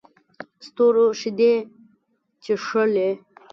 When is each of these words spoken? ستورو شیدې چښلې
ستورو 0.65 1.05
شیدې 1.19 1.53
چښلې 2.43 3.09